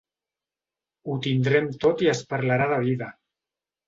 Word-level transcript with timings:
Ho 1.11 1.17
tindrem 1.25 1.67
tot 1.83 2.01
i 2.05 2.09
es 2.13 2.21
parlarà 2.31 2.67
de 2.73 2.81
vida. 2.87 3.11